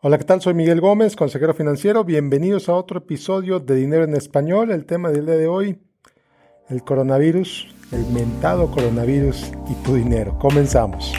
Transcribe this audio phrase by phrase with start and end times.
[0.00, 0.40] Hola, ¿qué tal?
[0.40, 2.04] Soy Miguel Gómez, consejero financiero.
[2.04, 4.70] Bienvenidos a otro episodio de Dinero en Español.
[4.70, 5.80] El tema del día de hoy,
[6.68, 10.38] el coronavirus, el mentado coronavirus y tu dinero.
[10.38, 11.12] Comenzamos.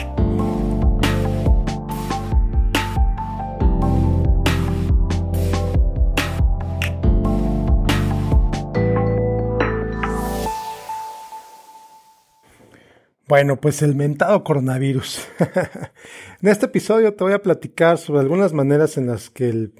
[13.30, 15.28] Bueno, pues el mentado coronavirus.
[16.42, 19.72] en este episodio te voy a platicar sobre algunas maneras en las que el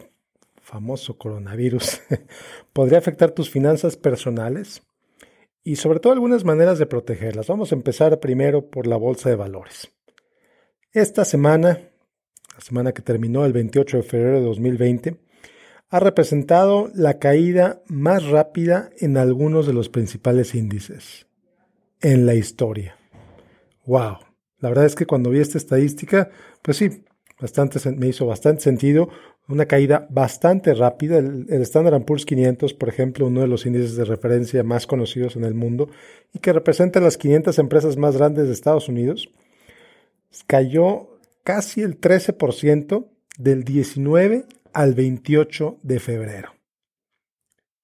[0.63, 2.01] famoso coronavirus
[2.73, 4.83] podría afectar tus finanzas personales
[5.65, 7.49] y sobre todo algunas maneras de protegerlas.
[7.49, 9.91] Vamos a empezar primero por la bolsa de valores.
[10.93, 11.81] Esta semana,
[12.55, 15.17] la semana que terminó el 28 de febrero de 2020,
[15.89, 21.27] ha representado la caída más rápida en algunos de los principales índices
[22.01, 23.00] en la historia.
[23.91, 24.19] Wow.
[24.61, 26.31] La verdad es que cuando vi esta estadística,
[26.63, 27.03] pues sí,
[27.41, 29.09] bastante, me hizo bastante sentido.
[29.49, 31.19] Una caída bastante rápida.
[31.19, 35.35] El, el Standard Poor's 500, por ejemplo, uno de los índices de referencia más conocidos
[35.35, 35.91] en el mundo
[36.33, 39.29] y que representa las 500 empresas más grandes de Estados Unidos,
[40.47, 46.55] cayó casi el 13% del 19 al 28 de febrero.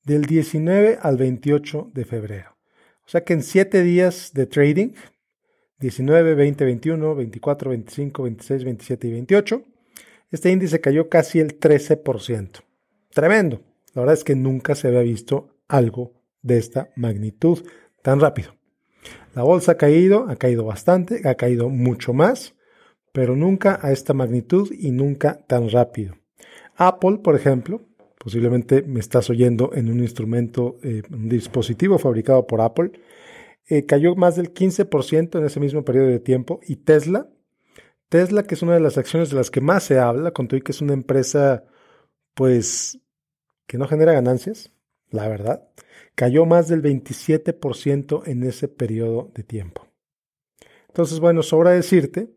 [0.05, 2.57] Del 19 al 28 de febrero.
[3.05, 4.91] O sea que en siete días de trading,
[5.79, 9.63] 19, 20, 21, 24, 25, 26, 27 y 28.
[10.31, 12.63] Este índice cayó casi el 13%.
[13.11, 13.61] Tremendo.
[13.95, 17.65] La verdad es que nunca se había visto algo de esta magnitud
[18.03, 18.55] tan rápido.
[19.35, 22.55] La bolsa ha caído, ha caído bastante, ha caído mucho más,
[23.13, 26.15] pero nunca a esta magnitud y nunca tan rápido.
[26.77, 27.83] Apple, por ejemplo,
[28.19, 32.93] posiblemente me estás oyendo en un instrumento, eh, un dispositivo fabricado por Apple,
[33.69, 36.61] eh, cayó más del 15% en ese mismo periodo de tiempo.
[36.67, 37.29] Y Tesla,
[38.09, 40.61] Tesla, que es una de las acciones de las que más se habla, con todo
[40.61, 41.65] que es una empresa,
[42.35, 43.01] pues,
[43.67, 44.73] que no genera ganancias,
[45.11, 45.69] la verdad,
[46.15, 49.87] cayó más del 27% en ese periodo de tiempo.
[50.89, 52.31] Entonces, bueno, sobra decirte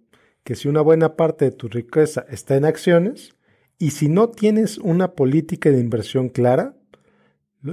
[0.43, 3.35] que si una buena parte de tu riqueza está en acciones,
[3.77, 6.75] y si no tienes una política de inversión clara,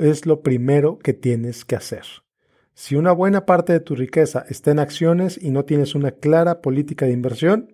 [0.01, 2.05] es lo primero que tienes que hacer.
[2.79, 6.61] Si una buena parte de tu riqueza está en acciones y no tienes una clara
[6.61, 7.73] política de inversión,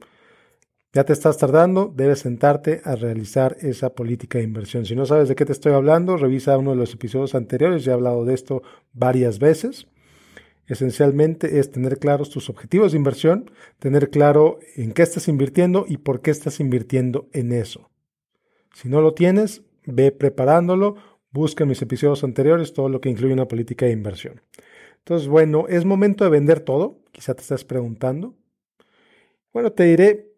[0.93, 4.87] ya te estás tardando, debes sentarte a realizar esa política de inversión.
[4.87, 7.91] Si no sabes de qué te estoy hablando, revisa uno de los episodios anteriores, ya
[7.91, 8.63] he hablado de esto
[8.93, 9.89] varias veces.
[10.69, 15.97] Esencialmente es tener claros tus objetivos de inversión, tener claro en qué estás invirtiendo y
[15.97, 17.91] por qué estás invirtiendo en eso.
[18.73, 20.95] Si no lo tienes, ve preparándolo,
[21.33, 24.43] busca en mis episodios anteriores todo lo que incluye una política de inversión.
[25.05, 27.01] Entonces, bueno, ¿es momento de vender todo?
[27.11, 28.35] Quizá te estás preguntando.
[29.53, 30.33] Bueno, te diré,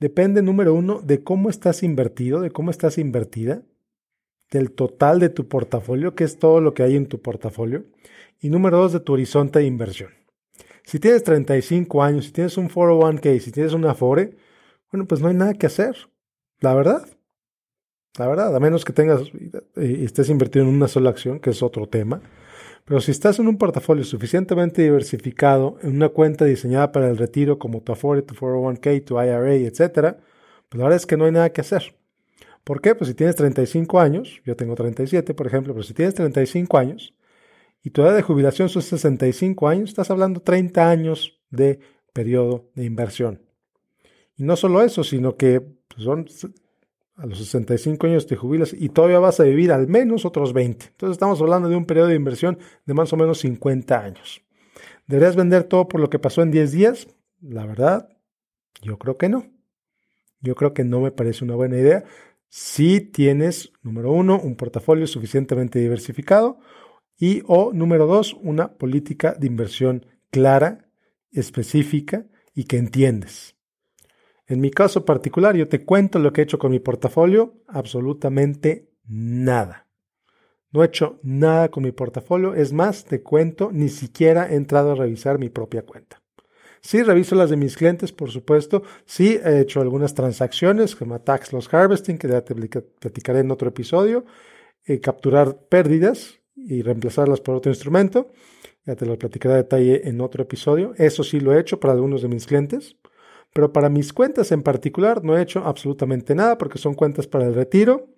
[0.00, 3.62] depende número uno de cómo estás invertido, de cómo estás invertida,
[4.50, 7.84] del total de tu portafolio, que es todo lo que hay en tu portafolio,
[8.40, 10.10] y número dos de tu horizonte de inversión.
[10.84, 14.36] Si tienes 35 años, si tienes un 401k, si tienes una Afore,
[14.90, 15.96] bueno, pues no hay nada que hacer,
[16.60, 17.06] la verdad.
[18.18, 21.50] La verdad, a menos que tengas y eh, estés invertido en una sola acción, que
[21.50, 22.20] es otro tema.
[22.88, 27.58] Pero si estás en un portafolio suficientemente diversificado, en una cuenta diseñada para el retiro
[27.58, 30.16] como tu Afore, tu 401k, tu IRA, etc.,
[30.70, 31.94] pues la verdad es que no hay nada que hacer.
[32.64, 32.94] ¿Por qué?
[32.94, 37.14] Pues si tienes 35 años, yo tengo 37, por ejemplo, pero si tienes 35 años
[37.82, 41.80] y tu edad de jubilación son 65 años, estás hablando 30 años de
[42.14, 43.42] periodo de inversión.
[44.34, 46.26] Y no solo eso, sino que pues, son
[47.18, 50.86] a los 65 años te jubilas y todavía vas a vivir al menos otros 20.
[50.86, 54.42] Entonces estamos hablando de un periodo de inversión de más o menos 50 años.
[55.06, 57.08] ¿Deberías vender todo por lo que pasó en 10 días?
[57.40, 58.08] La verdad,
[58.80, 59.46] yo creo que no.
[60.40, 62.04] Yo creo que no me parece una buena idea
[62.48, 66.58] si tienes, número uno, un portafolio suficientemente diversificado
[67.18, 70.88] y o, número dos, una política de inversión clara,
[71.30, 73.57] específica y que entiendes.
[74.48, 78.88] En mi caso particular, yo te cuento lo que he hecho con mi portafolio, absolutamente
[79.06, 79.86] nada.
[80.72, 84.92] No he hecho nada con mi portafolio, es más, te cuento, ni siquiera he entrado
[84.92, 86.22] a revisar mi propia cuenta.
[86.80, 88.82] Sí, reviso las de mis clientes, por supuesto.
[89.04, 93.68] Sí, he hecho algunas transacciones, como Tax Loss Harvesting, que ya te platicaré en otro
[93.68, 94.24] episodio.
[94.84, 98.30] Eh, capturar pérdidas y reemplazarlas por otro instrumento.
[98.86, 100.94] Ya te lo platicaré a detalle en otro episodio.
[100.96, 102.96] Eso sí lo he hecho para algunos de mis clientes.
[103.52, 107.46] Pero para mis cuentas en particular no he hecho absolutamente nada porque son cuentas para
[107.46, 108.08] el retiro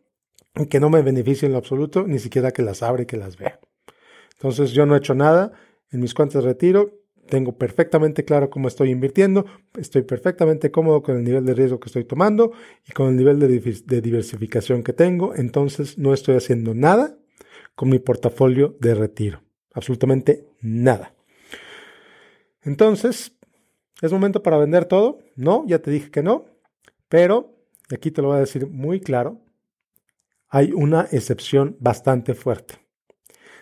[0.54, 3.16] y que no me benefician en lo absoluto, ni siquiera que las abre y que
[3.16, 3.60] las vea.
[4.32, 5.52] Entonces yo no he hecho nada
[5.90, 7.00] en mis cuentas de retiro,
[7.30, 9.46] tengo perfectamente claro cómo estoy invirtiendo,
[9.78, 12.52] estoy perfectamente cómodo con el nivel de riesgo que estoy tomando
[12.86, 17.16] y con el nivel de, diversificación que tengo, entonces no estoy haciendo nada
[17.74, 19.42] con mi portafolio de retiro,
[19.72, 21.14] absolutamente nada.
[22.62, 23.32] Entonces,
[24.00, 25.18] ¿es momento para vender todo?
[25.36, 26.46] No, ya te dije que no,
[27.08, 27.54] pero
[27.90, 29.40] aquí te lo voy a decir muy claro,
[30.48, 32.74] hay una excepción bastante fuerte.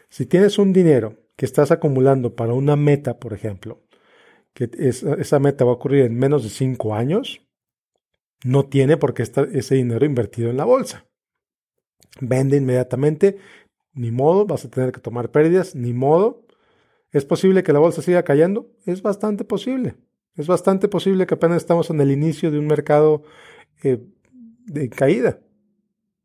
[0.09, 3.85] Si tienes un dinero que estás acumulando para una meta, por ejemplo,
[4.55, 7.43] que esa meta va a ocurrir en menos de cinco años,
[8.45, 11.07] no tiene por qué estar ese dinero invertido en la bolsa.
[12.21, 13.39] Vende inmediatamente,
[13.93, 16.47] ni modo, vas a tener que tomar pérdidas, ni modo.
[17.13, 18.71] ¿Es posible que la bolsa siga cayendo?
[18.87, 19.97] Es bastante posible.
[20.39, 23.25] Es bastante posible que apenas estamos en el inicio de un mercado
[23.83, 24.01] eh,
[24.67, 25.41] de caída.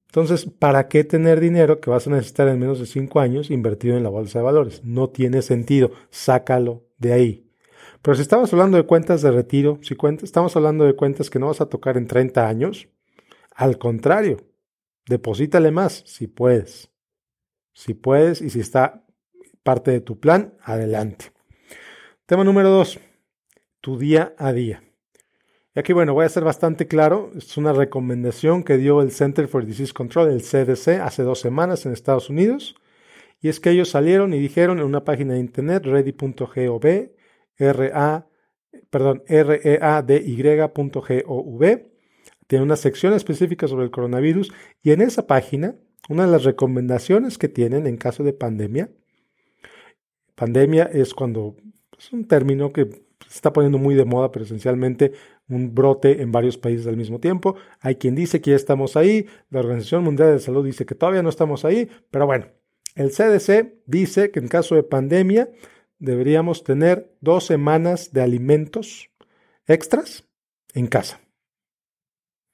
[0.05, 3.97] Entonces, ¿para qué tener dinero que vas a necesitar en menos de cinco años invertido
[3.97, 4.83] en la bolsa de valores?
[4.83, 5.89] No tiene sentido.
[6.11, 7.49] Sácalo de ahí.
[8.03, 11.47] Pero si estamos hablando de cuentas de retiro, si estamos hablando de cuentas que no
[11.47, 12.87] vas a tocar en 30 años,
[13.55, 14.37] al contrario,
[15.07, 16.91] deposítale más si puedes.
[17.73, 19.03] Si puedes y si está
[19.63, 21.31] parte de tu plan, adelante.
[22.27, 22.99] Tema número dos,
[23.83, 24.81] tu día a día.
[25.75, 27.31] Y aquí, bueno, voy a ser bastante claro.
[27.35, 31.85] Es una recomendación que dio el Center for Disease Control, el CDC, hace dos semanas
[31.85, 32.75] en Estados Unidos.
[33.41, 37.11] Y es que ellos salieron y dijeron en una página de internet, ready.gov,
[37.57, 38.27] R-A,
[38.89, 40.71] perdón, R-E-A-D-Y.gov,
[42.47, 44.53] tiene una sección específica sobre el coronavirus.
[44.81, 45.75] Y en esa página,
[46.07, 48.91] una de las recomendaciones que tienen en caso de pandemia,
[50.35, 51.57] pandemia es cuando
[51.97, 53.02] es un término que
[53.33, 55.11] se está poniendo muy de moda, pero esencialmente
[55.49, 57.55] un brote en varios países al mismo tiempo.
[57.79, 61.23] Hay quien dice que ya estamos ahí, la Organización Mundial de Salud dice que todavía
[61.23, 62.45] no estamos ahí, pero bueno,
[62.93, 65.49] el CDC dice que en caso de pandemia
[65.97, 69.09] deberíamos tener dos semanas de alimentos
[69.65, 70.29] extras
[70.75, 71.19] en casa.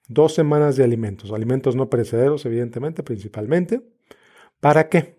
[0.08, 3.82] Dos semanas de alimentos, alimentos no perecederos, evidentemente, principalmente.
[4.62, 5.19] ¿Para qué?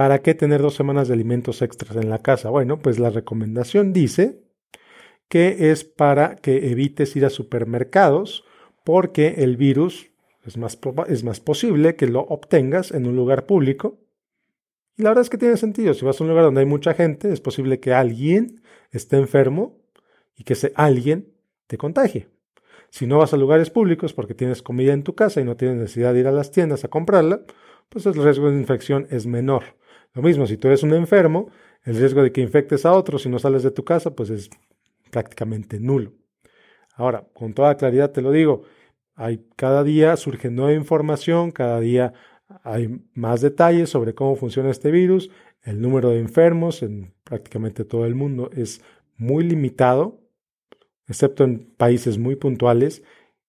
[0.00, 2.48] ¿Para qué tener dos semanas de alimentos extras en la casa?
[2.48, 4.40] Bueno, pues la recomendación dice
[5.28, 8.46] que es para que evites ir a supermercados
[8.82, 10.10] porque el virus
[10.46, 13.98] es más, es más posible que lo obtengas en un lugar público.
[14.96, 15.92] Y la verdad es que tiene sentido.
[15.92, 18.62] Si vas a un lugar donde hay mucha gente, es posible que alguien
[18.92, 19.82] esté enfermo
[20.34, 21.34] y que ese alguien
[21.66, 22.26] te contagie.
[22.88, 25.76] Si no vas a lugares públicos porque tienes comida en tu casa y no tienes
[25.76, 27.42] necesidad de ir a las tiendas a comprarla,
[27.90, 29.78] pues el riesgo de infección es menor.
[30.12, 31.50] Lo mismo, si tú eres un enfermo,
[31.84, 34.50] el riesgo de que infectes a otros si no sales de tu casa, pues es
[35.10, 36.12] prácticamente nulo.
[36.94, 38.62] Ahora, con toda claridad te lo digo,
[39.14, 42.12] hay, cada día surge nueva información, cada día
[42.64, 45.30] hay más detalles sobre cómo funciona este virus,
[45.62, 48.82] el número de enfermos en prácticamente todo el mundo es
[49.16, 50.20] muy limitado,
[51.06, 53.02] excepto en países muy puntuales,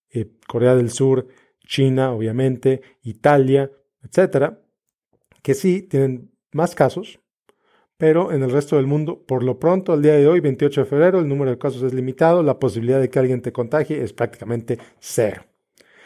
[0.09, 1.27] eh, Corea del Sur,
[1.65, 3.71] China, obviamente, Italia,
[4.03, 4.61] etcétera,
[5.41, 7.19] que sí tienen más casos,
[7.97, 10.85] pero en el resto del mundo, por lo pronto, al día de hoy, 28 de
[10.85, 14.11] febrero, el número de casos es limitado, la posibilidad de que alguien te contagie es
[14.11, 15.43] prácticamente cero.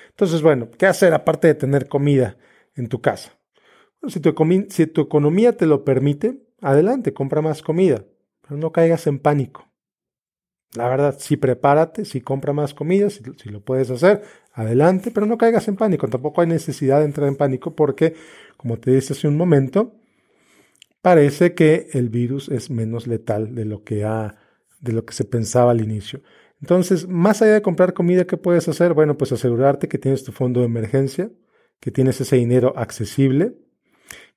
[0.10, 2.38] Entonces, bueno, ¿qué hacer aparte de tener comida
[2.76, 3.32] en tu casa?
[4.08, 4.36] si, tu
[4.70, 8.04] si economía te lo permite, adelante, compra más comida,
[8.42, 9.66] pero no caigas en pánico.
[10.74, 14.22] La verdad, sí prepárate, sí compra más comida, si, si, lo puedes hacer,
[14.52, 16.08] adelante, pero no caigas en pánico.
[16.08, 18.16] Tampoco hay necesidad de entrar en pánico porque,
[18.58, 19.94] como te dije hace un momento,
[21.06, 24.38] parece que el virus es menos letal de lo que, ha,
[24.82, 26.24] de lo que se pensaba al inicio.
[26.60, 28.96] Entonces, más allá de comprar comida, ¿qué puedes hacer?
[28.96, 31.30] Bueno, pues asegurarte que tienes tu fondo de emergencia,
[31.80, 33.54] que tienes ese dinero accesible,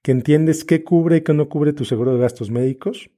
[0.03, 3.09] que entiendes qué cubre y qué no cubre tu seguro de gastos médicos.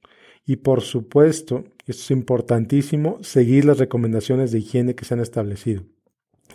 [0.45, 5.83] Y por supuesto, esto es importantísimo, seguir las recomendaciones de higiene que se han establecido,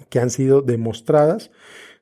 [0.09, 1.50] que han sido demostradas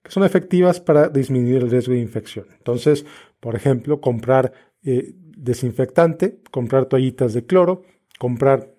[0.05, 2.47] que son efectivas para disminuir el riesgo de infección.
[2.59, 3.07] Entonces,
[3.41, 4.53] por ejemplo, comprar
[4.85, 7.83] eh, desinfectante, comprar toallitas de cloro,
[8.19, 8.75] comprar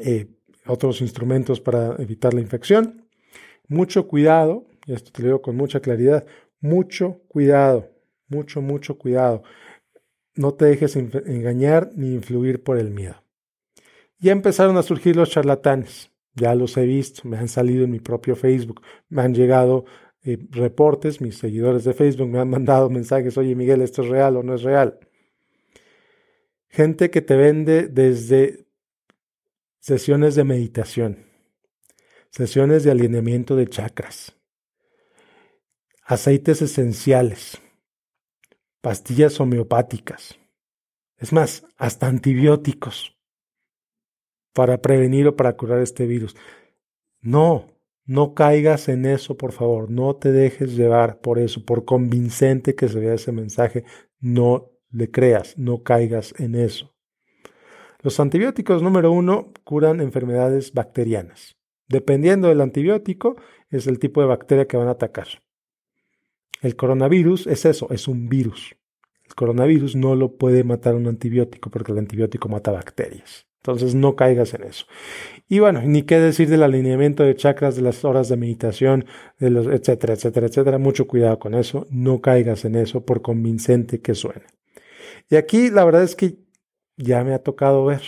[0.00, 0.28] eh,
[0.66, 3.06] otros instrumentos para evitar la infección.
[3.68, 6.26] Mucho cuidado, y esto te lo digo con mucha claridad,
[6.60, 7.90] mucho cuidado,
[8.28, 9.42] mucho, mucho cuidado.
[10.34, 13.16] No te dejes engañar ni influir por el miedo.
[14.18, 18.00] Ya empezaron a surgir los charlatanes, ya los he visto, me han salido en mi
[18.00, 19.86] propio Facebook, me han llegado
[20.22, 24.36] eh, reportes, mis seguidores de Facebook me han mandado mensajes, oye Miguel, ¿esto es real
[24.36, 24.98] o no es real?
[26.70, 28.64] Gente que te vende desde
[29.80, 31.26] sesiones de meditación,
[32.30, 34.36] sesiones de alineamiento de chakras,
[36.04, 37.60] aceites esenciales,
[38.80, 40.38] pastillas homeopáticas,
[41.16, 43.18] Es más, hasta antibióticos
[44.54, 46.34] para prevenir o para curar este virus.
[47.20, 47.66] No,
[48.06, 49.90] no caigas en eso, por favor.
[49.90, 53.84] No te dejes llevar por eso, por convincente que se vea ese mensaje.
[54.18, 56.92] No le creas, no caigas en eso.
[58.02, 61.56] Los antibióticos número uno curan enfermedades bacterianas.
[61.88, 63.36] Dependiendo del antibiótico,
[63.70, 65.26] es el tipo de bacteria que van a atacar.
[66.62, 68.76] El coronavirus es eso, es un virus.
[69.26, 73.46] El coronavirus no lo puede matar un antibiótico porque el antibiótico mata bacterias.
[73.62, 74.86] Entonces no caigas en eso.
[75.48, 79.04] Y bueno, ni qué decir del alineamiento de chakras, de las horas de meditación,
[79.38, 80.78] de los, etcétera, etcétera, etcétera.
[80.78, 81.86] Mucho cuidado con eso.
[81.90, 84.46] No caigas en eso por convincente que suene.
[85.30, 86.38] Y aquí la verdad es que
[86.96, 88.02] ya me ha tocado ver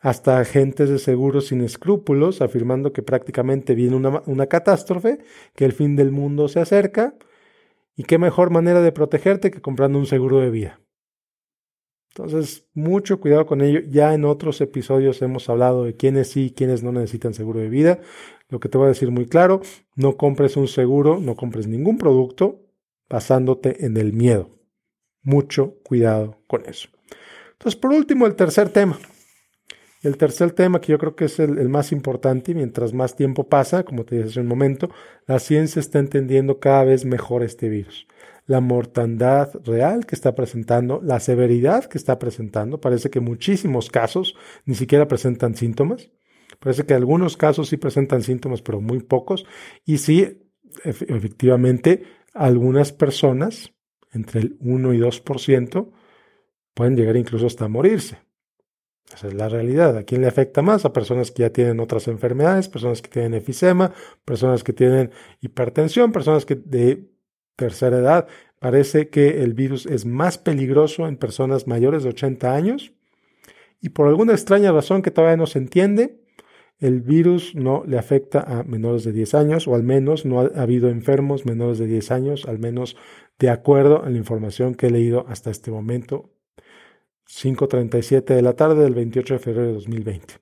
[0.00, 5.18] hasta agentes de seguros sin escrúpulos afirmando que prácticamente viene una, una catástrofe,
[5.54, 7.14] que el fin del mundo se acerca
[7.96, 10.80] y qué mejor manera de protegerte que comprando un seguro de vida.
[12.10, 13.80] Entonces, mucho cuidado con ello.
[13.88, 17.68] Ya en otros episodios hemos hablado de quiénes sí y quiénes no necesitan seguro de
[17.68, 18.00] vida.
[18.48, 19.60] Lo que te voy a decir muy claro,
[19.94, 22.60] no compres un seguro, no compres ningún producto
[23.08, 24.57] basándote en el miedo.
[25.28, 26.88] Mucho cuidado con eso.
[27.52, 28.98] Entonces, por último, el tercer tema.
[30.02, 33.46] El tercer tema, que yo creo que es el, más importante, y mientras más tiempo
[33.46, 34.88] pasa, como te dije hace un momento,
[35.26, 38.06] la ciencia está entendiendo cada vez mejor este virus.
[38.46, 44.34] La mortandad real que está presentando, la severidad que está presentando, parece que muchísimos casos
[44.64, 46.10] ni siquiera presentan síntomas.
[46.58, 49.44] Parece que algunos casos sí presentan síntomas, pero muy pocos.
[49.84, 50.48] Y sí,
[50.84, 53.74] efectivamente, algunas personas,
[54.12, 55.90] entre el 1 y 2%,
[56.74, 58.18] pueden llegar incluso hasta morirse.
[59.12, 59.96] Esa es la realidad.
[59.96, 60.84] ¿A quién le afecta más?
[60.84, 63.92] A personas que ya tienen otras enfermedades, personas que tienen efisema,
[64.24, 65.10] personas que tienen
[65.40, 67.08] hipertensión, personas que de
[67.56, 68.28] tercera edad.
[68.58, 72.92] Parece que el virus es más peligroso en personas mayores de 80 años
[73.80, 76.20] y por alguna extraña razón que todavía no se entiende,
[76.80, 80.62] el virus no le afecta a menores de 10 años o al menos no ha
[80.62, 82.96] habido enfermos menores de 10 años, al menos
[83.38, 86.30] de acuerdo a la información que he leído hasta este momento
[87.28, 90.34] 5.37 de la tarde del 28 de febrero de 2020.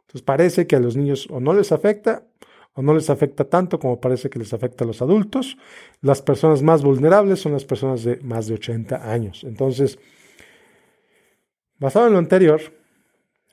[0.00, 2.26] Entonces parece que a los niños o no les afecta
[2.74, 5.56] o no les afecta tanto como parece que les afecta a los adultos.
[6.00, 9.44] Las personas más vulnerables son las personas de más de 80 años.
[9.44, 9.98] Entonces,
[11.78, 12.60] basado en lo anterior,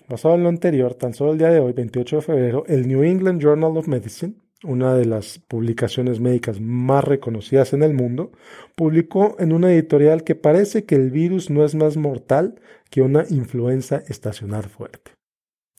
[0.09, 3.03] basado en lo anterior, tan solo el día de hoy, 28 de febrero, el New
[3.03, 8.31] England Journal of Medicine una de las publicaciones médicas más reconocidas en el mundo,
[8.75, 13.25] publicó en una editorial que parece que el virus no es más mortal que una
[13.29, 15.11] influenza estacional fuerte.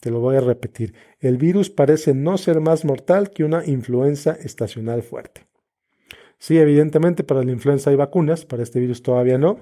[0.00, 4.32] Te lo voy a repetir, el virus parece no ser más mortal que una influenza
[4.32, 5.46] estacional fuerte.
[6.38, 9.60] Sí, evidentemente para la influenza hay vacunas, para este virus todavía no.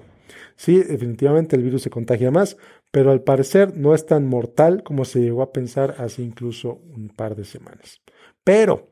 [0.57, 2.57] Sí, definitivamente el virus se contagia más,
[2.91, 7.11] pero al parecer no es tan mortal como se llegó a pensar hace incluso un
[7.11, 8.01] par de semanas.
[8.45, 8.89] Pero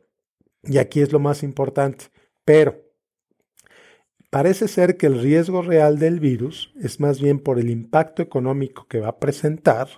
[0.63, 2.07] y aquí es lo más importante.
[2.45, 2.83] Pero
[4.31, 8.87] parece ser que el riesgo real del virus es más bien por el impacto económico
[8.89, 9.89] que va a presentar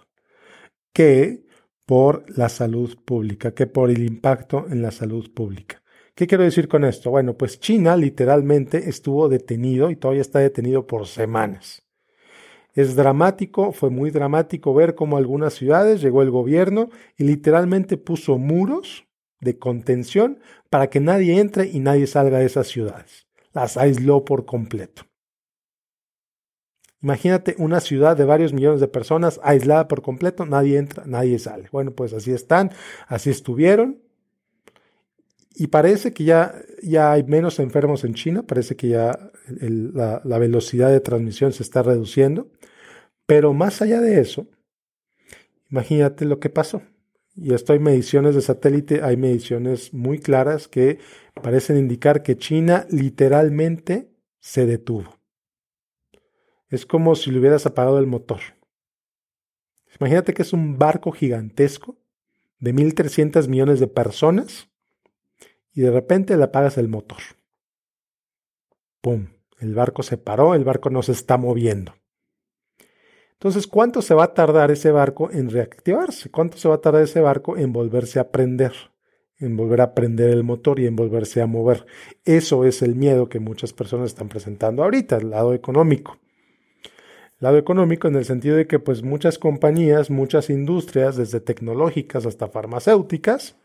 [0.93, 1.45] que
[1.87, 5.83] por la salud pública, que por el impacto en la salud pública.
[6.15, 7.11] ¿Qué quiero decir con esto?
[7.11, 11.83] Bueno, pues China literalmente estuvo detenido y todavía está detenido por semanas.
[12.75, 18.39] Es dramático, fue muy dramático ver cómo algunas ciudades llegó el gobierno y literalmente puso
[18.39, 19.07] muros
[19.41, 23.27] de contención para que nadie entre y nadie salga de esas ciudades.
[23.53, 25.03] Las aisló por completo.
[27.03, 31.69] Imagínate una ciudad de varios millones de personas aislada por completo, nadie entra, nadie sale.
[31.73, 32.71] Bueno, pues así están,
[33.09, 34.03] así estuvieron.
[35.55, 39.19] Y parece que ya, ya hay menos enfermos en China, parece que ya
[39.49, 42.51] la, la velocidad de transmisión se está reduciendo.
[43.27, 44.47] Pero más allá de eso,
[45.71, 46.83] imagínate lo que pasó
[47.35, 50.99] y esto hay mediciones de satélite, hay mediciones muy claras que
[51.35, 54.11] parecen indicar que China literalmente
[54.41, 55.19] se detuvo.
[56.69, 58.41] Es como si le hubieras apagado el motor.
[59.99, 61.99] Imagínate que es un barco gigantesco
[62.59, 64.69] de 1.300 millones de personas
[65.73, 67.21] y de repente le apagas el motor.
[69.01, 69.29] ¡Pum!
[69.59, 71.95] El barco se paró, el barco no se está moviendo.
[73.41, 76.31] Entonces, ¿cuánto se va a tardar ese barco en reactivarse?
[76.31, 78.73] ¿Cuánto se va a tardar ese barco en volverse a prender?
[79.39, 81.87] En volver a prender el motor y en volverse a mover.
[82.27, 86.19] Eso es el miedo que muchas personas están presentando ahorita, el lado económico.
[86.85, 92.27] El lado económico en el sentido de que pues muchas compañías, muchas industrias, desde tecnológicas
[92.27, 93.57] hasta farmacéuticas,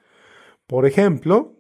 [0.68, 1.56] por ejemplo,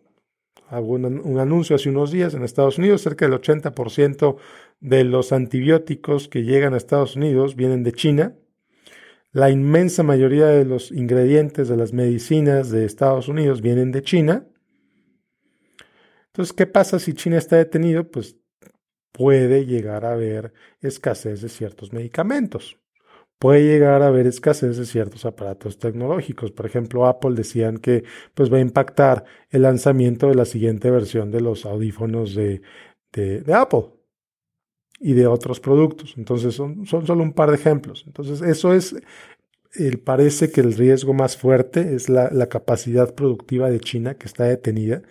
[0.69, 4.35] Hago un, anuncio hace unos días en Estados Unidos, cerca del 80%
[4.79, 8.35] de los antibióticos que llegan a Estados Unidos vienen de China.
[9.31, 14.47] La inmensa mayoría de los ingredientes de las medicinas de Estados Unidos vienen de China.
[16.27, 18.09] Entonces, ¿qué pasa si China está detenido?
[18.09, 18.37] Pues
[19.11, 22.77] puede llegar a haber escasez de ciertos medicamentos
[23.39, 26.51] puede llegar a haber escasez de ciertos aparatos tecnológicos.
[26.51, 28.03] Por ejemplo, Apple decían que
[28.33, 32.61] pues, va a impactar el lanzamiento de la siguiente versión de los audífonos de,
[33.13, 33.85] de, Apple
[34.99, 36.15] y de otros productos.
[36.17, 38.03] Entonces, son, son, solo un par de ejemplos.
[38.07, 38.95] Entonces, eso es,
[39.73, 44.27] el, parece que el riesgo más fuerte es la, la capacidad productiva de China que
[44.27, 45.01] está detenida.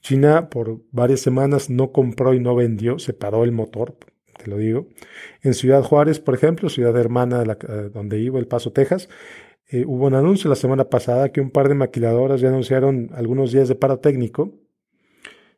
[0.00, 3.96] China por varias semanas no compró y no vendió, se paró el motor
[4.42, 4.86] te lo digo.
[5.42, 9.08] En Ciudad Juárez, por ejemplo, ciudad hermana de eh, donde vivo, El Paso, Texas,
[9.70, 13.52] eh, hubo un anuncio la semana pasada que un par de maquiladoras ya anunciaron algunos
[13.52, 14.52] días de paro técnico.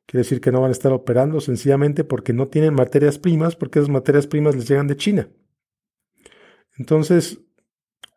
[0.06, 3.78] Quiere decir que no van a estar operando sencillamente porque no tienen materias primas, porque
[3.78, 5.28] esas materias primas les llegan de China.
[6.76, 7.40] Entonces,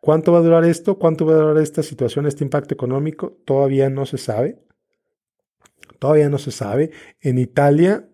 [0.00, 0.98] ¿cuánto va a durar esto?
[0.98, 3.38] ¿Cuánto va a durar esta situación, este impacto económico?
[3.44, 4.62] Todavía no se sabe.
[5.98, 6.90] Todavía no se sabe.
[7.20, 8.08] En Italia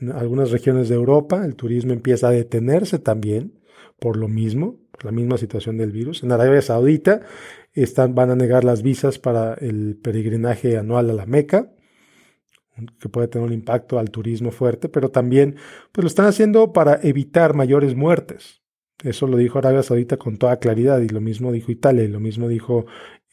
[0.00, 3.60] en algunas regiones de Europa el turismo empieza a detenerse también
[3.98, 6.22] por lo mismo, por la misma situación del virus.
[6.22, 7.20] En Arabia Saudita
[7.74, 11.72] están, van a negar las visas para el peregrinaje anual a la Meca,
[12.98, 15.56] que puede tener un impacto al turismo fuerte, pero también
[15.92, 18.60] pues lo están haciendo para evitar mayores muertes.
[19.02, 22.20] Eso lo dijo Arabia Saudita con toda claridad y lo mismo dijo Italia y lo
[22.20, 22.86] mismo dijo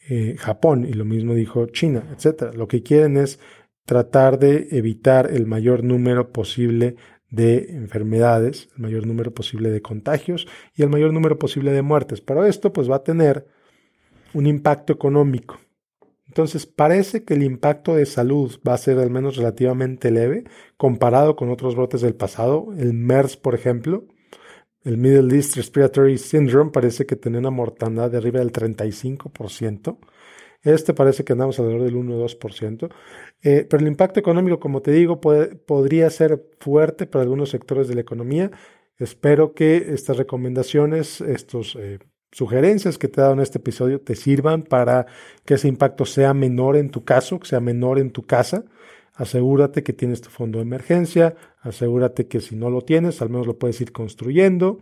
[0.08, 2.54] eh, Japón y lo mismo dijo China, etc.
[2.54, 3.38] Lo que quieren es
[3.84, 6.96] tratar de evitar el mayor número posible
[7.30, 12.20] de enfermedades, el mayor número posible de contagios y el mayor número posible de muertes.
[12.20, 13.46] Pero esto pues va a tener
[14.32, 15.58] un impacto económico.
[16.28, 20.44] Entonces parece que el impacto de salud va a ser al menos relativamente leve
[20.76, 22.68] comparado con otros brotes del pasado.
[22.76, 24.04] El MERS, por ejemplo,
[24.84, 29.98] el Middle East Respiratory Syndrome parece que tiene una mortandad de arriba del 35%.
[30.62, 32.90] Este parece que andamos alrededor del 1 o 2%.
[33.42, 37.94] Eh, pero el impacto económico, como te digo, podría ser fuerte para algunos sectores de
[37.94, 38.50] la economía.
[38.98, 42.00] Espero que estas recomendaciones, estas eh,
[42.32, 45.06] sugerencias que te he dado en este episodio te sirvan para
[45.44, 48.64] que ese impacto sea menor en tu caso, que sea menor en tu casa.
[49.14, 53.46] Asegúrate que tienes tu fondo de emergencia, asegúrate que si no lo tienes, al menos
[53.46, 54.78] lo puedes ir construyendo.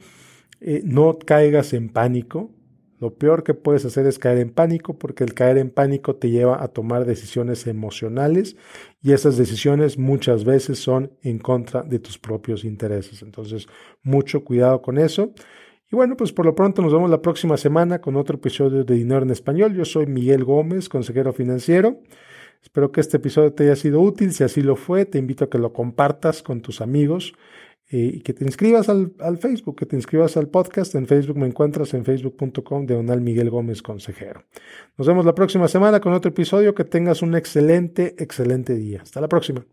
[0.61, 2.51] Eh, no caigas en pánico.
[2.99, 6.31] Lo peor que puedes hacer es caer en pánico porque el caer en pánico te
[6.31, 8.57] lleva a tomar decisiones emocionales
[9.03, 13.21] y esas decisiones muchas veces son en contra de tus propios intereses.
[13.23, 13.69] Entonces,
[14.03, 15.33] mucho cuidado con eso.
[15.91, 18.95] Y bueno, pues por lo pronto nos vemos la próxima semana con otro episodio de
[18.95, 19.75] Dinero en Español.
[19.75, 22.01] Yo soy Miguel Gómez, consejero financiero.
[22.63, 24.33] Espero que este episodio te haya sido útil.
[24.33, 27.35] Si así lo fue, te invito a que lo compartas con tus amigos
[27.89, 30.97] eh, y que te inscribas al, Facebook, que te inscribas al podcast.
[30.97, 34.43] En Facebook me encuentras en facebook.com de Donal Miguel Gómez Consejero.
[34.97, 36.75] Nos vemos la próxima semana con otro episodio.
[36.75, 39.03] Que tengas un excelente, excelente día.
[39.03, 39.65] Hasta la próxima.